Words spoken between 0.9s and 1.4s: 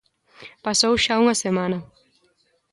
xa unha